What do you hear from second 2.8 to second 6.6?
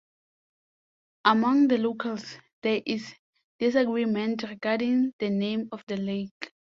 is disagreement regarding the name of the lake.